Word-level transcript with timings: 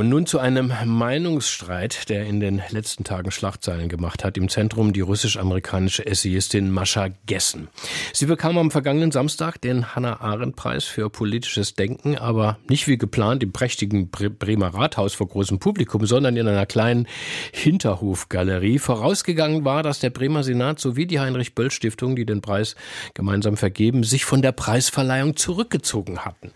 und 0.00 0.08
nun 0.08 0.24
zu 0.24 0.38
einem 0.38 0.72
Meinungsstreit, 0.86 2.08
der 2.08 2.24
in 2.24 2.40
den 2.40 2.62
letzten 2.70 3.04
Tagen 3.04 3.30
Schlagzeilen 3.30 3.90
gemacht 3.90 4.24
hat. 4.24 4.38
Im 4.38 4.48
Zentrum 4.48 4.94
die 4.94 5.02
russisch-amerikanische 5.02 6.06
Essayistin 6.06 6.70
Mascha 6.70 7.08
Gessen. 7.26 7.68
Sie 8.14 8.24
bekam 8.24 8.56
am 8.56 8.70
vergangenen 8.70 9.12
Samstag 9.12 9.60
den 9.60 9.94
Hannah-Arendt-Preis 9.94 10.84
für 10.84 11.10
politisches 11.10 11.74
Denken, 11.74 12.16
aber 12.16 12.56
nicht 12.66 12.88
wie 12.88 12.96
geplant 12.96 13.42
im 13.42 13.52
prächtigen 13.52 14.08
Bremer 14.08 14.68
Rathaus 14.68 15.12
vor 15.12 15.28
großem 15.28 15.58
Publikum, 15.58 16.06
sondern 16.06 16.34
in 16.38 16.48
einer 16.48 16.64
kleinen 16.64 17.06
Hinterhofgalerie. 17.52 18.78
Vorausgegangen 18.78 19.66
war, 19.66 19.82
dass 19.82 19.98
der 19.98 20.08
Bremer 20.08 20.44
Senat 20.44 20.80
sowie 20.80 21.04
die 21.04 21.20
Heinrich-Böll-Stiftung, 21.20 22.16
die 22.16 22.24
den 22.24 22.40
Preis 22.40 22.74
gemeinsam 23.12 23.58
vergeben, 23.58 24.02
sich 24.02 24.24
von 24.24 24.40
der 24.40 24.52
Preisverleihung 24.52 25.36
zurückgezogen 25.36 26.20
hatten. 26.24 26.52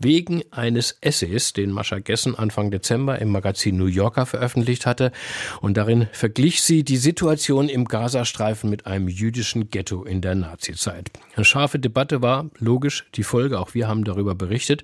Wegen 0.00 0.42
eines 0.50 0.98
Essays, 1.00 1.52
den 1.52 1.70
Mascha 1.70 2.00
Gessen 2.00 2.34
Anfang 2.34 2.72
Dezember 2.72 2.87
im 2.96 3.30
Magazin 3.30 3.76
New 3.76 3.86
Yorker 3.86 4.26
veröffentlicht 4.26 4.86
hatte. 4.86 5.12
Und 5.60 5.76
darin 5.76 6.08
verglich 6.12 6.62
sie 6.62 6.84
die 6.84 6.96
Situation 6.96 7.68
im 7.68 7.84
Gazastreifen 7.84 8.70
mit 8.70 8.86
einem 8.86 9.08
jüdischen 9.08 9.70
Ghetto 9.70 10.04
in 10.04 10.20
der 10.20 10.34
Nazizeit. 10.34 11.10
Eine 11.34 11.44
scharfe 11.44 11.78
Debatte 11.78 12.22
war 12.22 12.50
logisch 12.58 13.06
die 13.14 13.22
Folge, 13.22 13.58
auch 13.58 13.74
wir 13.74 13.88
haben 13.88 14.04
darüber 14.04 14.34
berichtet. 14.34 14.82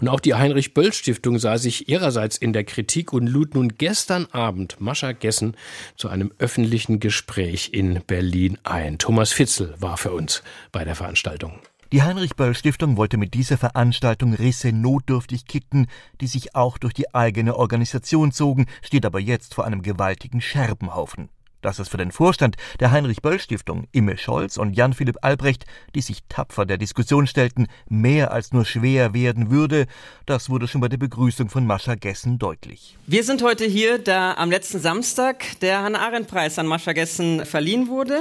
Und 0.00 0.08
auch 0.08 0.20
die 0.20 0.34
Heinrich-Böll-Stiftung 0.34 1.38
sah 1.38 1.58
sich 1.58 1.88
ihrerseits 1.88 2.36
in 2.36 2.52
der 2.52 2.64
Kritik 2.64 3.12
und 3.12 3.26
lud 3.26 3.54
nun 3.54 3.76
gestern 3.76 4.26
Abend 4.32 4.80
Mascha 4.80 5.12
Gessen 5.12 5.56
zu 5.96 6.08
einem 6.08 6.32
öffentlichen 6.38 7.00
Gespräch 7.00 7.70
in 7.72 8.00
Berlin 8.06 8.58
ein. 8.64 8.98
Thomas 8.98 9.32
Fitzel 9.32 9.74
war 9.78 9.96
für 9.96 10.12
uns 10.12 10.42
bei 10.72 10.84
der 10.84 10.94
Veranstaltung. 10.94 11.60
Die 11.92 12.04
Heinrich-Böll-Stiftung 12.04 12.96
wollte 12.96 13.16
mit 13.16 13.34
dieser 13.34 13.58
Veranstaltung 13.58 14.32
Risse 14.32 14.70
notdürftig 14.70 15.46
kitten, 15.46 15.88
die 16.20 16.28
sich 16.28 16.54
auch 16.54 16.78
durch 16.78 16.94
die 16.94 17.12
eigene 17.16 17.56
Organisation 17.56 18.30
zogen, 18.30 18.66
steht 18.80 19.04
aber 19.04 19.18
jetzt 19.18 19.54
vor 19.54 19.64
einem 19.64 19.82
gewaltigen 19.82 20.40
Scherbenhaufen. 20.40 21.30
Dass 21.62 21.80
es 21.80 21.88
für 21.88 21.96
den 21.96 22.12
Vorstand 22.12 22.56
der 22.78 22.92
Heinrich-Böll-Stiftung, 22.92 23.88
Imme 23.90 24.18
Scholz 24.18 24.56
und 24.56 24.74
Jan-Philipp 24.74 25.18
Albrecht, 25.22 25.64
die 25.96 26.00
sich 26.00 26.20
tapfer 26.28 26.64
der 26.64 26.78
Diskussion 26.78 27.26
stellten, 27.26 27.66
mehr 27.88 28.30
als 28.30 28.52
nur 28.52 28.64
schwer 28.64 29.12
werden 29.12 29.50
würde, 29.50 29.86
das 30.26 30.48
wurde 30.48 30.68
schon 30.68 30.80
bei 30.80 30.88
der 30.88 30.96
Begrüßung 30.96 31.50
von 31.50 31.66
Mascha 31.66 31.96
Gessen 31.96 32.38
deutlich. 32.38 32.96
Wir 33.08 33.24
sind 33.24 33.42
heute 33.42 33.64
hier, 33.64 33.98
da 33.98 34.34
am 34.34 34.50
letzten 34.50 34.78
Samstag 34.78 35.58
der 35.60 35.82
Hannah-Arendt-Preis 35.82 36.56
an 36.60 36.68
Mascha 36.68 36.92
Gessen 36.92 37.44
verliehen 37.44 37.88
wurde. 37.88 38.20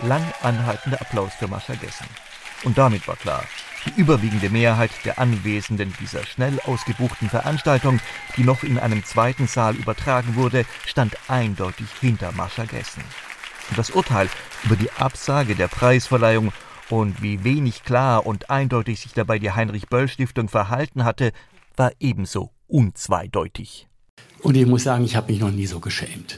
Lang 0.00 0.24
anhaltender 0.42 1.00
Applaus 1.00 1.32
für 1.34 1.48
Mascha 1.48 1.74
Gessen. 1.74 2.06
Und 2.64 2.78
damit 2.78 3.06
war 3.08 3.16
klar, 3.16 3.44
die 3.86 4.00
überwiegende 4.00 4.50
Mehrheit 4.50 4.90
der 5.04 5.18
Anwesenden 5.18 5.94
dieser 6.00 6.24
schnell 6.24 6.60
ausgebuchten 6.60 7.28
Veranstaltung, 7.28 8.00
die 8.36 8.44
noch 8.44 8.62
in 8.62 8.78
einem 8.78 9.04
zweiten 9.04 9.46
Saal 9.46 9.76
übertragen 9.76 10.34
wurde, 10.36 10.64
stand 10.86 11.16
eindeutig 11.28 11.86
hinter 12.00 12.32
Mascha 12.32 12.64
Gessen. 12.64 13.02
Und 13.70 13.78
das 13.78 13.90
Urteil 13.90 14.28
über 14.64 14.76
die 14.76 14.90
Absage 14.92 15.54
der 15.54 15.68
Preisverleihung 15.68 16.52
und 16.90 17.22
wie 17.22 17.44
wenig 17.44 17.82
klar 17.84 18.26
und 18.26 18.50
eindeutig 18.50 19.00
sich 19.00 19.12
dabei 19.12 19.38
die 19.38 19.52
Heinrich-Böll-Stiftung 19.52 20.48
verhalten 20.48 21.04
hatte, 21.04 21.32
war 21.76 21.92
ebenso 21.98 22.50
unzweideutig. 22.66 23.88
Und 24.40 24.56
ich 24.56 24.66
muss 24.66 24.84
sagen, 24.84 25.04
ich 25.04 25.16
habe 25.16 25.32
mich 25.32 25.40
noch 25.40 25.50
nie 25.50 25.66
so 25.66 25.80
geschämt 25.80 26.36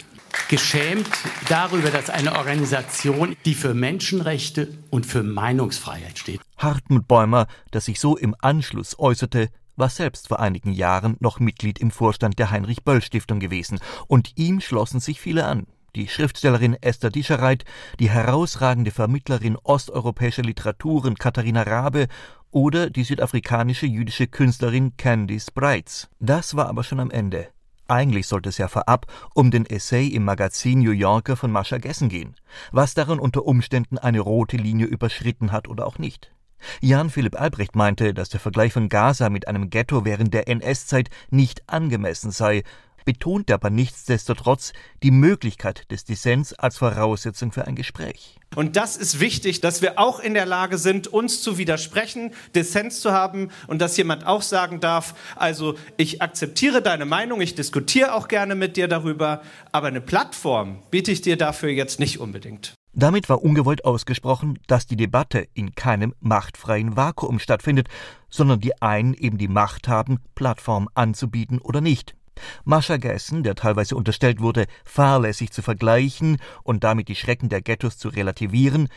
geschämt 0.49 1.09
darüber, 1.49 1.91
dass 1.91 2.11
eine 2.11 2.37
Organisation, 2.37 3.37
die 3.45 3.55
für 3.55 3.75
Menschenrechte 3.75 4.69
und 4.91 5.07
für 5.07 5.23
Meinungsfreiheit 5.23 6.19
steht. 6.19 6.41
Hartmut 6.57 7.09
Bäumer, 7.09 7.47
der 7.73 7.81
sich 7.81 8.01
so 8.01 8.17
im 8.17 8.35
Anschluss 8.41 8.99
äußerte, 8.99 9.49
war 9.77 9.91
selbst 9.91 10.29
vor 10.29 10.41
einigen 10.41 10.73
Jahren 10.73 11.17
noch 11.21 11.39
Mitglied 11.39 11.79
im 11.79 11.91
Vorstand 11.91 12.39
der 12.39 12.51
Heinrich-Böll-Stiftung 12.51 13.41
gewesen, 13.41 13.79
und 14.07 14.33
ihm 14.37 14.61
schlossen 14.61 15.01
sich 15.01 15.21
viele 15.21 15.45
an. 15.45 15.67
Die 15.95 16.09
Schriftstellerin 16.09 16.77
Esther 16.81 17.11
Dischereit, 17.11 17.65
die 17.99 18.11
herausragende 18.11 18.91
Vermittlerin 18.91 19.57
osteuropäischer 19.57 20.43
Literaturen 20.43 21.17
Katharina 21.17 21.63
Rabe 21.63 22.09
oder 22.51 22.91
die 22.91 23.05
südafrikanische 23.05 23.87
jüdische 23.87 24.27
Künstlerin 24.27 24.97
Candice 24.97 25.51
Breitz. 25.51 26.09
Das 26.21 26.55
war 26.55 26.69
aber 26.69 26.85
schon 26.85 27.01
am 27.01 27.11
Ende. 27.11 27.49
Eigentlich 27.89 28.27
sollte 28.27 28.49
es 28.49 28.59
ja 28.59 28.69
vorab 28.69 29.07
um 29.35 29.51
den 29.51 29.65
Essay 29.65 30.09
im 30.09 30.25
Magazin 30.25 30.81
New 30.81 30.91
Yorker 30.91 31.37
von 31.37 31.53
Mascha 31.53 31.79
Gessen 31.79 32.09
gehen, 32.09 32.35
was 32.73 32.95
darin 32.95 33.21
unter 33.21 33.45
Umständen 33.45 33.99
eine 33.99 34.21
rote 34.21 34.57
Linie 34.57 34.87
überschritten 34.87 35.53
hat 35.53 35.69
oder 35.69 35.87
auch 35.87 35.99
nicht. 35.99 36.33
Jan 36.81 37.11
Philipp 37.11 37.41
Albrecht 37.41 37.77
meinte, 37.77 38.15
dass 38.15 38.29
der 38.29 38.41
Vergleich 38.41 38.73
von 38.73 38.89
Gaza 38.89 39.31
mit 39.31 39.47
einem 39.47 39.71
Ghetto 39.71 40.05
während 40.05 40.35
der 40.35 40.49
NS-Zeit 40.49 41.11
nicht 41.31 41.69
angemessen 41.69 42.31
sei, 42.31 42.63
betont 43.07 43.51
aber 43.51 43.71
nichtsdestotrotz 43.71 44.75
die 45.03 45.11
Möglichkeit 45.11 45.91
des 45.91 46.05
Dissens 46.05 46.53
als 46.53 46.77
Voraussetzung 46.77 47.53
für 47.53 47.67
ein 47.67 47.77
Gespräch. 47.77 48.39
Und 48.55 48.77
das 48.77 48.99
ist 48.99 49.21
wichtig, 49.21 49.63
dass 49.63 49.81
wir 49.81 49.99
auch 49.99 50.21
in 50.21 50.35
der 50.35 50.45
Lage 50.45 50.77
sind, 50.77 51.09
uns 51.09 51.41
zu 51.41 51.57
widersprechen, 51.57 52.35
Dissens 52.55 53.01
zu 53.01 53.13
haben 53.13 53.51
und 53.67 53.81
dass 53.81 53.97
jemand 53.97 54.27
auch 54.27 54.43
sagen 54.43 54.81
darf, 54.81 55.15
also 55.37 55.77
ich 55.97 56.21
akzeptiere 56.21 56.83
deine 56.83 57.07
Meinung, 57.07 57.41
ich 57.41 57.55
diskutiere 57.55 58.13
auch 58.15 58.29
gerne 58.29 58.55
mit 58.55 58.77
dir 58.77 58.89
darüber, 58.89 59.41
aber 59.73 59.87
eine 59.87 60.03
Plattform 60.03 60.83
biete 60.91 61.13
ich 61.13 61.23
dir 61.23 61.39
dafür 61.39 61.71
jetzt 61.71 61.99
nicht 61.99 62.21
unbedingt. 62.21 62.75
Damit 62.99 63.29
war 63.29 63.43
ungewollt 63.43 63.85
ausgesprochen, 63.85 64.59
dass 64.67 64.87
die 64.87 64.97
Debatte 64.97 65.47
in 65.53 65.75
keinem 65.75 66.15
machtfreien 66.21 66.97
Vakuum 66.97 67.39
stattfindet, 67.39 67.89
sondern 68.31 68.61
die 68.61 68.81
einen 68.81 69.13
eben 69.13 69.37
die 69.37 69.49
Macht 69.49 69.87
haben, 69.87 70.19
Plattform 70.35 70.89
anzubieten 70.95 71.59
oder 71.59 71.83
nicht. 71.83 72.17
Mascha 72.65 72.97
Gessen, 72.97 73.43
der 73.43 73.55
teilweise 73.55 73.97
unterstellt 73.97 74.41
wurde, 74.41 74.67
fahrlässig 74.85 75.51
zu 75.53 75.63
vergleichen 75.63 76.39
und 76.63 76.85
damit 76.85 77.09
die 77.09 77.17
Schrecken 77.17 77.49
der 77.49 77.63
Ghettos 77.63 77.99
zu 77.99 78.09
relativieren, 78.09 78.89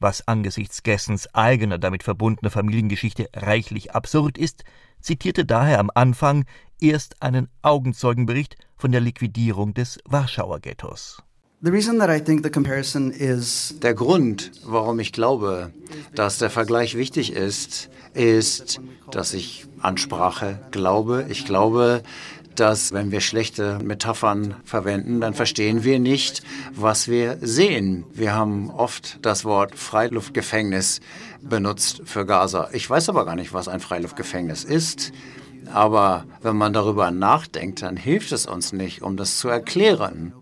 was 0.00 0.26
angesichts 0.28 0.82
Gessens 0.82 1.34
eigener 1.34 1.78
damit 1.78 2.02
verbundener 2.02 2.50
Familiengeschichte 2.50 3.28
reichlich 3.34 3.94
absurd 3.94 4.38
ist, 4.38 4.64
zitierte 5.00 5.44
daher 5.44 5.78
am 5.78 5.90
Anfang 5.94 6.44
erst 6.80 7.22
einen 7.22 7.48
Augenzeugenbericht 7.62 8.56
von 8.76 8.92
der 8.92 9.00
Liquidierung 9.00 9.74
des 9.74 9.98
Warschauer 10.04 10.60
Ghettos. 10.60 11.22
Der 11.60 11.72
Grund, 13.94 14.52
warum 14.64 15.00
ich 15.00 15.12
glaube, 15.12 15.72
dass 16.14 16.38
der 16.38 16.50
Vergleich 16.50 16.96
wichtig 16.96 17.32
ist, 17.32 17.90
ist, 18.14 18.80
dass 19.10 19.34
ich 19.34 19.66
an 19.80 19.98
Sprache 19.98 20.60
glaube. 20.70 21.26
Ich 21.28 21.44
glaube, 21.44 22.04
dass 22.60 22.92
wenn 22.92 23.10
wir 23.10 23.20
schlechte 23.20 23.78
Metaphern 23.82 24.56
verwenden, 24.64 25.20
dann 25.20 25.34
verstehen 25.34 25.84
wir 25.84 25.98
nicht, 25.98 26.42
was 26.74 27.08
wir 27.08 27.38
sehen. 27.40 28.04
Wir 28.12 28.34
haben 28.34 28.70
oft 28.70 29.18
das 29.22 29.44
Wort 29.44 29.74
Freiluftgefängnis 29.74 31.00
benutzt 31.40 32.02
für 32.04 32.26
Gaza. 32.26 32.68
Ich 32.72 32.88
weiß 32.88 33.08
aber 33.08 33.24
gar 33.24 33.36
nicht, 33.36 33.52
was 33.52 33.68
ein 33.68 33.80
Freiluftgefängnis 33.80 34.64
ist. 34.64 35.12
Aber 35.72 36.24
wenn 36.40 36.56
man 36.56 36.72
darüber 36.72 37.10
nachdenkt, 37.10 37.82
dann 37.82 37.96
hilft 37.96 38.32
es 38.32 38.46
uns 38.46 38.72
nicht, 38.72 39.02
um 39.02 39.16
das 39.16 39.38
zu 39.38 39.48
erklären. 39.48 40.32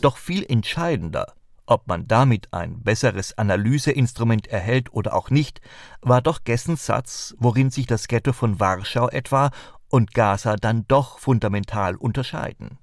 Doch 0.00 0.18
viel 0.18 0.44
entscheidender 0.46 1.34
ob 1.72 1.88
man 1.88 2.06
damit 2.06 2.52
ein 2.52 2.82
besseres 2.82 3.36
Analyseinstrument 3.36 4.46
erhält 4.46 4.92
oder 4.92 5.14
auch 5.14 5.30
nicht, 5.30 5.60
war 6.00 6.22
doch 6.22 6.44
Gessens 6.44 6.86
Satz, 6.86 7.34
worin 7.38 7.70
sich 7.70 7.86
das 7.86 8.08
Ghetto 8.08 8.32
von 8.32 8.60
Warschau 8.60 9.08
etwa 9.08 9.50
und 9.88 10.14
Gaza 10.14 10.56
dann 10.56 10.84
doch 10.88 11.18
fundamental 11.18 11.96
unterscheiden. 11.96 12.78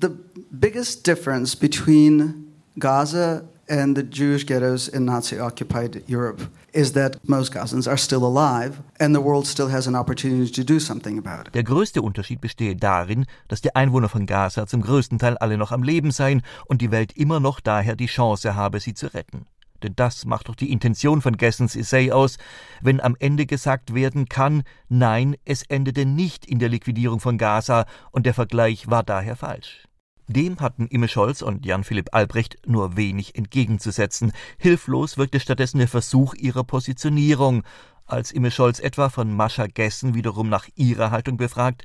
The 0.00 0.08
biggest 0.50 1.06
difference 1.06 1.56
between 1.56 2.53
Gaza 2.78 3.44
and 3.68 3.96
the 3.96 4.02
Jewish 4.02 4.44
ghettos 4.46 4.88
in 4.88 5.04
Nazi 5.04 5.38
occupied 5.38 6.02
Europe 6.06 6.42
is 6.72 6.92
that 6.92 7.16
most 7.26 7.52
Gazans 7.52 7.86
are 7.86 7.96
still 7.96 8.24
alive 8.24 8.82
and 8.98 9.14
the 9.14 9.20
world 9.20 9.46
still 9.46 9.70
has 9.70 9.86
an 9.86 9.94
opportunity 9.94 10.50
to 10.50 10.64
do 10.64 10.80
something 10.80 11.18
about 11.18 11.48
it. 11.48 11.54
Der 11.54 11.62
größte 11.62 12.02
Unterschied 12.02 12.40
bestehe 12.40 12.74
darin, 12.74 13.26
dass 13.48 13.60
die 13.60 13.74
Einwohner 13.74 14.08
von 14.08 14.26
Gaza 14.26 14.66
zum 14.66 14.82
größten 14.82 15.18
Teil 15.18 15.38
alle 15.38 15.56
noch 15.56 15.72
am 15.72 15.82
Leben 15.82 16.10
seien 16.10 16.42
und 16.66 16.82
die 16.82 16.90
Welt 16.90 17.16
immer 17.16 17.40
noch 17.40 17.60
daher 17.60 17.96
die 17.96 18.06
Chance 18.06 18.54
habe, 18.54 18.80
sie 18.80 18.94
zu 18.94 19.06
retten. 19.14 19.46
Denn 19.82 19.94
das 19.94 20.24
macht 20.24 20.48
doch 20.48 20.56
die 20.56 20.72
Intention 20.72 21.20
von 21.20 21.36
Gessens 21.36 21.76
Essay 21.76 22.10
aus, 22.10 22.38
wenn 22.80 23.00
am 23.00 23.16
Ende 23.20 23.46
gesagt 23.46 23.94
werden 23.94 24.28
kann, 24.28 24.62
nein, 24.88 25.36
es 25.44 25.62
endete 25.62 26.06
nicht 26.06 26.46
in 26.46 26.58
der 26.58 26.70
Liquidierung 26.70 27.20
von 27.20 27.38
Gaza 27.38 27.86
und 28.10 28.26
der 28.26 28.34
Vergleich 28.34 28.90
war 28.90 29.02
daher 29.02 29.36
falsch. 29.36 29.84
Dem 30.26 30.60
hatten 30.60 30.86
Imme 30.86 31.08
Scholz 31.08 31.42
und 31.42 31.66
Jan-Philipp 31.66 32.14
Albrecht 32.14 32.56
nur 32.66 32.96
wenig 32.96 33.34
entgegenzusetzen. 33.34 34.32
Hilflos 34.56 35.18
wirkte 35.18 35.38
stattdessen 35.38 35.78
der 35.78 35.88
Versuch 35.88 36.34
ihrer 36.34 36.64
Positionierung, 36.64 37.62
als 38.06 38.32
Imme 38.32 38.50
Scholz 38.50 38.80
etwa 38.80 39.08
von 39.08 39.34
Mascha 39.34 39.66
Gessen 39.66 40.14
wiederum 40.14 40.48
nach 40.48 40.68
ihrer 40.76 41.10
Haltung 41.10 41.36
befragt, 41.36 41.84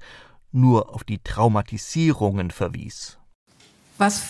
nur 0.52 0.94
auf 0.94 1.04
die 1.04 1.20
Traumatisierungen 1.20 2.52
verwies. 2.52 3.18
Was 3.98 4.24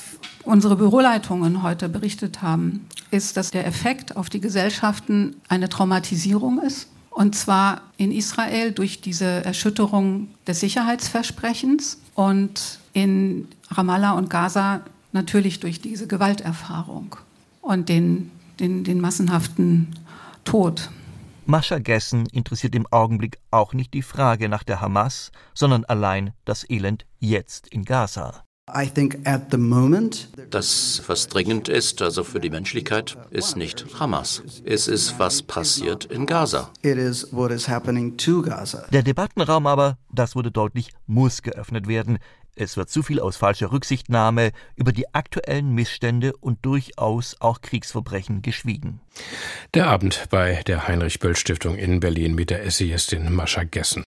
unsere 0.43 0.75
Büroleitungen 0.75 1.61
heute 1.61 1.89
berichtet 1.89 2.41
haben, 2.41 2.87
ist, 3.11 3.37
dass 3.37 3.51
der 3.51 3.67
Effekt 3.67 4.17
auf 4.17 4.29
die 4.29 4.41
Gesellschaften 4.41 5.35
eine 5.47 5.69
Traumatisierung 5.69 6.59
ist. 6.61 6.87
Und 7.11 7.35
zwar 7.35 7.81
in 7.97 8.11
Israel 8.11 8.71
durch 8.71 9.01
diese 9.01 9.45
Erschütterung 9.45 10.29
des 10.47 10.61
Sicherheitsversprechens 10.61 11.99
und 12.19 12.79
in 12.91 13.47
Ramallah 13.71 14.11
und 14.11 14.29
Gaza 14.29 14.81
natürlich 15.13 15.61
durch 15.61 15.79
diese 15.79 16.05
Gewalterfahrung 16.05 17.15
und 17.61 17.87
den, 17.87 18.29
den, 18.59 18.83
den 18.83 18.99
massenhaften 18.99 19.95
Tod. 20.43 20.89
Mascha 21.45 21.79
Gessen 21.79 22.25
interessiert 22.25 22.75
im 22.75 22.85
Augenblick 22.87 23.39
auch 23.51 23.73
nicht 23.73 23.93
die 23.93 24.01
Frage 24.01 24.49
nach 24.49 24.63
der 24.63 24.81
Hamas, 24.81 25.31
sondern 25.53 25.85
allein 25.85 26.33
das 26.43 26.69
Elend 26.69 27.05
jetzt 27.19 27.69
in 27.69 27.85
Gaza. 27.85 28.43
Das, 30.49 31.03
was 31.07 31.27
dringend 31.27 31.69
ist, 31.69 32.01
also 32.01 32.23
für 32.23 32.39
die 32.39 32.49
Menschlichkeit, 32.49 33.17
ist 33.29 33.55
nicht 33.55 33.85
Hamas. 33.99 34.43
Es 34.65 34.87
ist, 34.87 35.19
was 35.19 35.41
passiert 35.41 36.05
in 36.05 36.25
Gaza. 36.25 36.71
Der 38.91 39.03
Debattenraum 39.03 39.67
aber, 39.67 39.97
das 40.11 40.35
wurde 40.35 40.51
deutlich, 40.51 40.91
muss 41.07 41.41
geöffnet 41.41 41.87
werden. 41.87 42.19
Es 42.55 42.75
wird 42.75 42.89
zu 42.89 43.03
viel 43.03 43.21
aus 43.21 43.37
falscher 43.37 43.71
Rücksichtnahme 43.71 44.51
über 44.75 44.91
die 44.91 45.13
aktuellen 45.13 45.73
Missstände 45.73 46.35
und 46.35 46.65
durchaus 46.65 47.37
auch 47.39 47.61
Kriegsverbrechen 47.61 48.41
geschwiegen. 48.41 48.99
Der 49.73 49.87
Abend 49.87 50.25
bei 50.29 50.61
der 50.67 50.85
Heinrich 50.85 51.19
Böll 51.19 51.37
Stiftung 51.37 51.77
in 51.77 52.01
Berlin 52.01 52.35
mit 52.35 52.49
der 52.49 52.65
Essayistin 52.65 53.33
Mascha 53.33 53.63
Gessen. 53.63 54.03